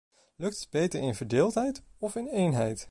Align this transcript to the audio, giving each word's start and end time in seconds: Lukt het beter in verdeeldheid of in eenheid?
Lukt 0.35 0.59
het 0.59 0.69
beter 0.69 1.01
in 1.01 1.15
verdeeldheid 1.15 1.83
of 1.99 2.15
in 2.15 2.27
eenheid? 2.27 2.79